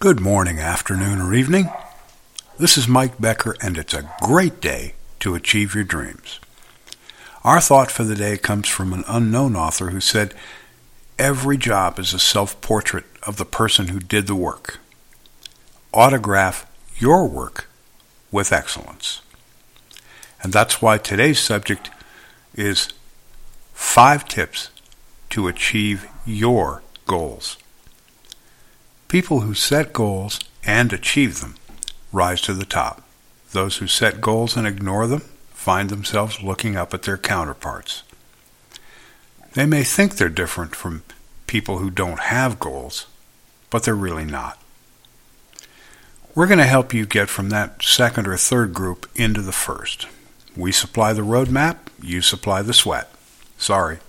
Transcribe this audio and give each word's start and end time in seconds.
Good 0.00 0.20
morning, 0.20 0.60
afternoon, 0.60 1.20
or 1.20 1.34
evening. 1.34 1.72
This 2.56 2.78
is 2.78 2.86
Mike 2.86 3.20
Becker, 3.20 3.56
and 3.60 3.76
it's 3.76 3.92
a 3.92 4.08
great 4.22 4.60
day 4.60 4.94
to 5.18 5.34
achieve 5.34 5.74
your 5.74 5.82
dreams. 5.82 6.38
Our 7.42 7.60
thought 7.60 7.90
for 7.90 8.04
the 8.04 8.14
day 8.14 8.36
comes 8.36 8.68
from 8.68 8.92
an 8.92 9.02
unknown 9.08 9.56
author 9.56 9.90
who 9.90 9.98
said, 9.98 10.34
Every 11.18 11.56
job 11.56 11.98
is 11.98 12.14
a 12.14 12.20
self 12.20 12.60
portrait 12.60 13.06
of 13.24 13.38
the 13.38 13.44
person 13.44 13.88
who 13.88 13.98
did 13.98 14.28
the 14.28 14.36
work. 14.36 14.78
Autograph 15.92 16.64
your 16.98 17.26
work 17.26 17.68
with 18.30 18.52
excellence. 18.52 19.20
And 20.40 20.52
that's 20.52 20.80
why 20.80 20.98
today's 20.98 21.40
subject 21.40 21.90
is 22.54 22.90
five 23.74 24.28
tips 24.28 24.70
to 25.30 25.48
achieve 25.48 26.06
your 26.24 26.84
goals. 27.04 27.58
People 29.08 29.40
who 29.40 29.54
set 29.54 29.94
goals 29.94 30.38
and 30.64 30.92
achieve 30.92 31.40
them 31.40 31.54
rise 32.12 32.42
to 32.42 32.52
the 32.52 32.66
top. 32.66 33.02
Those 33.52 33.78
who 33.78 33.86
set 33.86 34.20
goals 34.20 34.54
and 34.54 34.66
ignore 34.66 35.06
them 35.06 35.22
find 35.48 35.88
themselves 35.88 36.42
looking 36.42 36.76
up 36.76 36.92
at 36.92 37.04
their 37.04 37.16
counterparts. 37.16 38.02
They 39.54 39.64
may 39.64 39.82
think 39.82 40.16
they're 40.16 40.28
different 40.28 40.76
from 40.76 41.04
people 41.46 41.78
who 41.78 41.90
don't 41.90 42.20
have 42.20 42.60
goals, 42.60 43.06
but 43.70 43.84
they're 43.84 43.94
really 43.94 44.26
not. 44.26 44.62
We're 46.34 46.46
going 46.46 46.58
to 46.58 46.64
help 46.64 46.92
you 46.92 47.06
get 47.06 47.30
from 47.30 47.48
that 47.48 47.82
second 47.82 48.28
or 48.28 48.36
third 48.36 48.74
group 48.74 49.08
into 49.14 49.40
the 49.40 49.52
first. 49.52 50.06
We 50.54 50.70
supply 50.70 51.14
the 51.14 51.22
roadmap, 51.22 51.78
you 52.02 52.20
supply 52.20 52.60
the 52.60 52.74
sweat. 52.74 53.10
Sorry, 53.56 54.00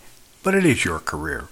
but 0.43 0.53
it 0.53 0.65
is 0.65 0.83
your 0.83 0.99
career. 0.99 1.47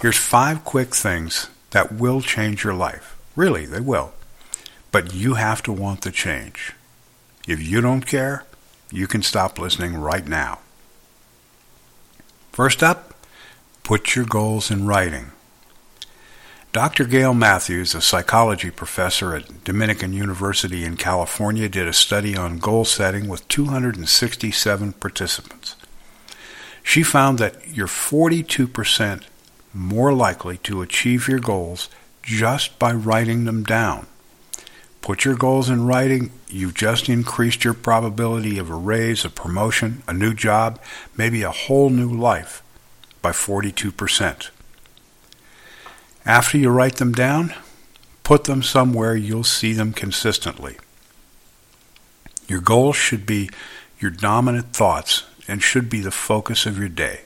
Here's 0.00 0.18
five 0.18 0.64
quick 0.64 0.96
things 0.96 1.48
that 1.72 1.92
will 1.92 2.20
change 2.20 2.64
your 2.64 2.74
life. 2.74 3.18
Really, 3.34 3.66
they 3.66 3.80
will. 3.80 4.12
But 4.90 5.12
you 5.12 5.34
have 5.34 5.62
to 5.64 5.72
want 5.72 6.02
the 6.02 6.10
change. 6.10 6.74
If 7.48 7.60
you 7.60 7.80
don't 7.80 8.06
care, 8.06 8.44
you 8.90 9.06
can 9.06 9.22
stop 9.22 9.58
listening 9.58 9.96
right 9.96 10.26
now. 10.26 10.60
First 12.52 12.82
up, 12.82 13.14
put 13.82 14.14
your 14.14 14.26
goals 14.26 14.70
in 14.70 14.86
writing. 14.86 15.32
Dr. 16.72 17.04
Gail 17.04 17.34
Matthews, 17.34 17.94
a 17.94 18.00
psychology 18.00 18.70
professor 18.70 19.34
at 19.34 19.64
Dominican 19.64 20.12
University 20.12 20.84
in 20.84 20.96
California, 20.96 21.68
did 21.68 21.86
a 21.86 21.92
study 21.92 22.36
on 22.36 22.58
goal 22.58 22.84
setting 22.84 23.28
with 23.28 23.46
267 23.48 24.92
participants. 24.94 25.76
She 26.82 27.02
found 27.02 27.38
that 27.38 27.68
you're 27.68 27.86
42% 27.86 29.22
more 29.74 30.12
likely 30.12 30.58
to 30.58 30.82
achieve 30.82 31.28
your 31.28 31.38
goals 31.38 31.88
just 32.22 32.78
by 32.78 32.92
writing 32.92 33.44
them 33.44 33.62
down. 33.64 34.06
Put 35.00 35.24
your 35.24 35.34
goals 35.34 35.68
in 35.68 35.86
writing, 35.86 36.30
you've 36.48 36.74
just 36.74 37.08
increased 37.08 37.64
your 37.64 37.74
probability 37.74 38.58
of 38.58 38.70
a 38.70 38.74
raise, 38.74 39.24
a 39.24 39.30
promotion, 39.30 40.02
a 40.06 40.12
new 40.12 40.32
job, 40.32 40.80
maybe 41.16 41.42
a 41.42 41.50
whole 41.50 41.90
new 41.90 42.08
life 42.08 42.62
by 43.20 43.32
42%. 43.32 44.50
After 46.24 46.56
you 46.56 46.70
write 46.70 46.96
them 46.96 47.12
down, 47.12 47.52
put 48.22 48.44
them 48.44 48.62
somewhere 48.62 49.16
you'll 49.16 49.42
see 49.42 49.72
them 49.72 49.92
consistently. 49.92 50.76
Your 52.46 52.60
goals 52.60 52.94
should 52.94 53.26
be 53.26 53.50
your 53.98 54.10
dominant 54.12 54.72
thoughts 54.72 55.24
and 55.48 55.62
should 55.62 55.90
be 55.90 56.00
the 56.00 56.10
focus 56.12 56.64
of 56.64 56.78
your 56.78 56.88
day. 56.88 57.22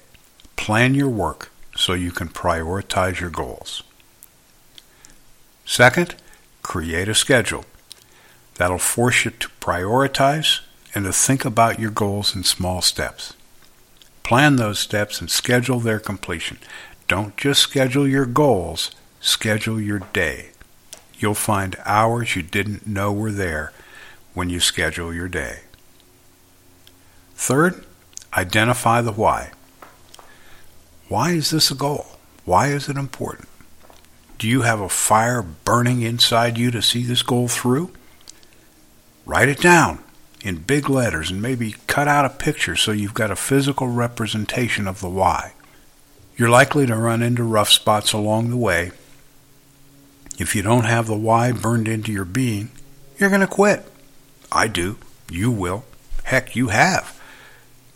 Plan 0.57 0.95
your 0.95 1.11
work 1.11 1.51
so 1.77 1.93
you 1.93 2.11
can 2.11 2.29
prioritize 2.29 3.21
your 3.21 3.31
goals. 3.31 3.83
Second, 5.65 6.15
create 6.63 7.09
a 7.09 7.15
schedule. 7.15 7.65
That'll 8.55 8.79
force 8.79 9.25
you 9.25 9.33
to 9.33 9.49
prioritize 9.61 10.61
and 10.95 11.05
to 11.05 11.13
think 11.13 11.45
about 11.45 11.79
your 11.79 11.91
goals 11.91 12.35
in 12.35 12.45
small 12.45 12.81
steps. 12.81 13.35
Plan 14.23 14.57
those 14.57 14.79
steps 14.79 15.21
and 15.21 15.31
schedule 15.31 15.79
their 15.79 16.01
completion. 16.01 16.59
Don't 17.07 17.37
just 17.37 17.61
schedule 17.61 18.09
your 18.09 18.27
goals, 18.27 18.91
schedule 19.21 19.81
your 19.81 20.01
day. 20.13 20.51
You'll 21.19 21.35
find 21.35 21.77
hours 21.85 22.35
you 22.35 22.43
didn't 22.43 22.87
know 22.87 23.13
were 23.13 23.31
there 23.31 23.73
when 24.35 24.51
you 24.51 24.61
schedule 24.61 25.15
your 25.15 25.29
day. 25.29 25.61
Third, 27.37 27.85
identify 28.35 29.01
the 29.01 29.13
why. 29.13 29.51
Why 31.09 31.33
is 31.33 31.51
this 31.51 31.71
a 31.71 31.75
goal? 31.75 32.07
Why 32.45 32.69
is 32.69 32.89
it 32.89 32.97
important? 32.97 33.49
Do 34.39 34.49
you 34.49 34.63
have 34.63 34.81
a 34.81 34.89
fire 34.89 35.43
burning 35.43 36.03
inside 36.03 36.59
you 36.59 36.71
to 36.73 36.83
see 36.83 37.05
this 37.05 37.23
goal 37.23 37.49
through? 37.49 37.91
Write 39.25 39.49
it 39.49 39.61
down 39.61 40.01
in 40.41 40.57
big 40.57 40.89
letters 40.89 41.31
and 41.31 41.41
maybe 41.41 41.75
cut 41.87 42.07
out 42.09 42.25
a 42.25 42.31
picture 42.31 42.77
so 42.77 42.93
you've 42.93 43.15
got 43.15 43.31
a 43.31 43.37
physical 43.37 43.89
representation 43.89 44.87
of 44.87 45.01
the 45.01 45.09
why. 45.09 45.53
You're 46.37 46.51
likely 46.51 46.87
to 46.87 46.97
run 46.97 47.23
into 47.23 47.43
rough 47.43 47.71
spots 47.71 48.13
along 48.13 48.51
the 48.51 48.57
way. 48.57 48.91
If 50.39 50.55
you 50.55 50.63
don't 50.63 50.85
have 50.85 51.07
the 51.07 51.17
why 51.17 51.53
burned 51.53 51.89
into 51.89 52.13
your 52.13 52.27
being, 52.27 52.71
you're 53.17 53.31
going 53.31 53.41
to 53.41 53.47
quit. 53.47 53.91
I 54.53 54.69
do. 54.69 54.99
You 55.31 55.51
will. 55.51 55.85
Heck, 56.25 56.55
you 56.55 56.69
have. 56.69 57.21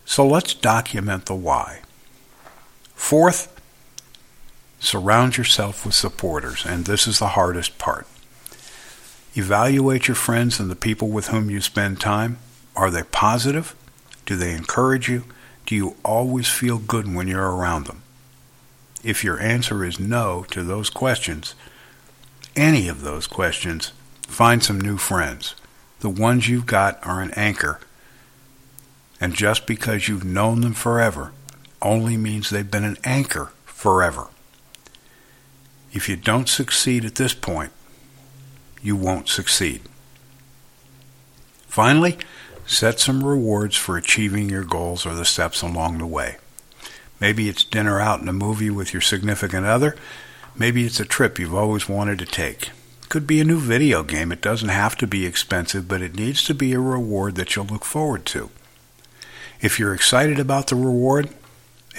So 0.04 0.26
let's 0.26 0.54
document 0.54 1.26
the 1.26 1.34
why. 1.34 1.80
Fourth, 3.00 3.60
surround 4.78 5.36
yourself 5.36 5.84
with 5.84 5.96
supporters, 5.96 6.64
and 6.64 6.84
this 6.84 7.08
is 7.08 7.18
the 7.18 7.28
hardest 7.28 7.76
part. 7.76 8.06
Evaluate 9.34 10.06
your 10.06 10.14
friends 10.14 10.60
and 10.60 10.70
the 10.70 10.76
people 10.76 11.08
with 11.08 11.28
whom 11.28 11.50
you 11.50 11.60
spend 11.60 11.98
time. 11.98 12.38
Are 12.76 12.88
they 12.88 13.02
positive? 13.02 13.74
Do 14.26 14.36
they 14.36 14.52
encourage 14.54 15.08
you? 15.08 15.24
Do 15.66 15.74
you 15.74 15.96
always 16.04 16.46
feel 16.46 16.78
good 16.78 17.12
when 17.12 17.26
you're 17.26 17.50
around 17.50 17.86
them? 17.86 18.02
If 19.02 19.24
your 19.24 19.40
answer 19.40 19.84
is 19.84 19.98
no 19.98 20.44
to 20.50 20.62
those 20.62 20.90
questions, 20.90 21.56
any 22.54 22.86
of 22.86 23.00
those 23.00 23.26
questions, 23.26 23.92
find 24.28 24.62
some 24.62 24.80
new 24.80 24.98
friends. 24.98 25.56
The 25.98 26.10
ones 26.10 26.48
you've 26.48 26.66
got 26.66 27.04
are 27.04 27.22
an 27.22 27.32
anchor. 27.32 27.80
And 29.20 29.34
just 29.34 29.66
because 29.66 30.06
you've 30.06 30.22
known 30.22 30.60
them 30.60 30.74
forever 30.74 31.32
only 31.82 32.16
means 32.16 32.50
they've 32.50 32.70
been 32.70 32.84
an 32.84 32.98
anchor 33.04 33.52
forever. 33.64 34.28
If 35.92 36.08
you 36.08 36.16
don't 36.16 36.48
succeed 36.48 37.04
at 37.04 37.16
this 37.16 37.34
point, 37.34 37.72
you 38.82 38.96
won't 38.96 39.28
succeed. 39.28 39.82
Finally, 41.66 42.18
set 42.66 43.00
some 43.00 43.24
rewards 43.24 43.76
for 43.76 43.96
achieving 43.96 44.48
your 44.48 44.64
goals 44.64 45.04
or 45.04 45.14
the 45.14 45.24
steps 45.24 45.62
along 45.62 45.98
the 45.98 46.06
way. 46.06 46.36
Maybe 47.20 47.48
it's 47.48 47.64
dinner 47.64 48.00
out 48.00 48.20
in 48.20 48.28
a 48.28 48.32
movie 48.32 48.70
with 48.70 48.92
your 48.92 49.02
significant 49.02 49.66
other. 49.66 49.96
Maybe 50.56 50.84
it's 50.84 51.00
a 51.00 51.04
trip 51.04 51.38
you've 51.38 51.54
always 51.54 51.88
wanted 51.88 52.18
to 52.20 52.26
take. 52.26 52.70
Could 53.08 53.26
be 53.26 53.40
a 53.40 53.44
new 53.44 53.58
video 53.58 54.02
game. 54.02 54.30
It 54.30 54.40
doesn't 54.40 54.68
have 54.68 54.96
to 54.96 55.06
be 55.06 55.26
expensive, 55.26 55.88
but 55.88 56.00
it 56.00 56.14
needs 56.14 56.44
to 56.44 56.54
be 56.54 56.72
a 56.72 56.80
reward 56.80 57.34
that 57.34 57.56
you'll 57.56 57.66
look 57.66 57.84
forward 57.84 58.24
to. 58.26 58.50
If 59.60 59.78
you're 59.78 59.94
excited 59.94 60.38
about 60.38 60.68
the 60.68 60.76
reward, 60.76 61.28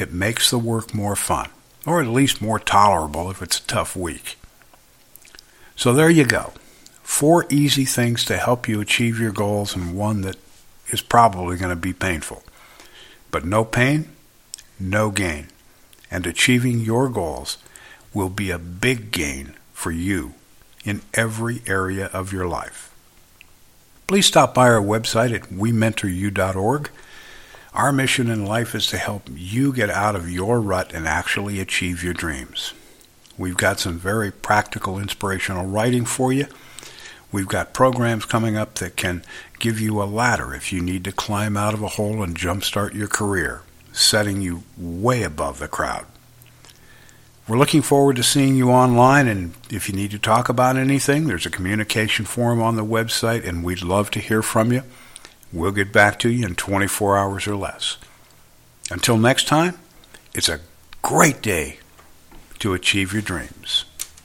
it 0.01 0.11
makes 0.11 0.49
the 0.49 0.57
work 0.57 0.93
more 0.93 1.15
fun, 1.15 1.49
or 1.85 2.01
at 2.01 2.07
least 2.07 2.41
more 2.41 2.59
tolerable 2.59 3.29
if 3.29 3.41
it's 3.41 3.59
a 3.59 3.67
tough 3.67 3.95
week. 3.95 4.37
So 5.75 5.93
there 5.93 6.09
you 6.09 6.25
go. 6.25 6.53
Four 7.03 7.45
easy 7.49 7.85
things 7.85 8.25
to 8.25 8.37
help 8.37 8.67
you 8.67 8.81
achieve 8.81 9.19
your 9.19 9.31
goals, 9.31 9.75
and 9.75 9.95
one 9.95 10.21
that 10.21 10.37
is 10.89 11.01
probably 11.01 11.57
going 11.57 11.69
to 11.69 11.75
be 11.75 11.93
painful. 11.93 12.43
But 13.31 13.45
no 13.45 13.63
pain, 13.63 14.09
no 14.79 15.11
gain. 15.11 15.47
And 16.09 16.27
achieving 16.27 16.79
your 16.79 17.09
goals 17.09 17.57
will 18.13 18.29
be 18.29 18.51
a 18.51 18.59
big 18.59 19.11
gain 19.11 19.55
for 19.73 19.91
you 19.91 20.33
in 20.83 21.01
every 21.13 21.61
area 21.65 22.07
of 22.07 22.33
your 22.33 22.47
life. 22.47 22.93
Please 24.07 24.25
stop 24.25 24.53
by 24.53 24.67
our 24.67 24.81
website 24.81 25.33
at 25.33 25.43
wementoryou.org 25.43 26.89
our 27.73 27.93
mission 27.93 28.29
in 28.29 28.45
life 28.45 28.75
is 28.75 28.87
to 28.87 28.97
help 28.97 29.29
you 29.33 29.71
get 29.71 29.89
out 29.89 30.15
of 30.15 30.29
your 30.29 30.59
rut 30.59 30.91
and 30.93 31.07
actually 31.07 31.59
achieve 31.59 32.03
your 32.03 32.13
dreams. 32.13 32.73
We've 33.37 33.57
got 33.57 33.79
some 33.79 33.97
very 33.97 34.31
practical, 34.31 34.99
inspirational 34.99 35.65
writing 35.65 36.05
for 36.05 36.33
you. 36.33 36.47
We've 37.31 37.47
got 37.47 37.73
programs 37.73 38.25
coming 38.25 38.57
up 38.57 38.75
that 38.75 38.97
can 38.97 39.23
give 39.59 39.79
you 39.79 40.01
a 40.01 40.03
ladder 40.03 40.53
if 40.53 40.73
you 40.73 40.81
need 40.81 41.05
to 41.05 41.13
climb 41.13 41.55
out 41.55 41.73
of 41.73 41.81
a 41.81 41.87
hole 41.87 42.21
and 42.21 42.37
jumpstart 42.37 42.93
your 42.93 43.07
career, 43.07 43.61
setting 43.93 44.41
you 44.41 44.63
way 44.77 45.23
above 45.23 45.59
the 45.59 45.69
crowd. 45.69 46.05
We're 47.47 47.57
looking 47.57 47.81
forward 47.81 48.17
to 48.17 48.23
seeing 48.23 48.55
you 48.55 48.69
online, 48.69 49.27
and 49.27 49.53
if 49.69 49.89
you 49.89 49.95
need 49.95 50.11
to 50.11 50.19
talk 50.19 50.49
about 50.49 50.77
anything, 50.77 51.25
there's 51.25 51.45
a 51.45 51.49
communication 51.49 52.25
forum 52.25 52.61
on 52.61 52.75
the 52.75 52.85
website, 52.85 53.47
and 53.47 53.63
we'd 53.63 53.81
love 53.81 54.11
to 54.11 54.19
hear 54.19 54.41
from 54.41 54.71
you. 54.71 54.83
We'll 55.53 55.71
get 55.71 55.91
back 55.91 56.19
to 56.19 56.29
you 56.29 56.45
in 56.45 56.55
24 56.55 57.17
hours 57.17 57.47
or 57.47 57.55
less. 57.55 57.97
Until 58.89 59.17
next 59.17 59.47
time, 59.47 59.77
it's 60.33 60.49
a 60.49 60.61
great 61.01 61.41
day 61.41 61.79
to 62.59 62.73
achieve 62.73 63.11
your 63.13 63.21
dreams. 63.21 63.85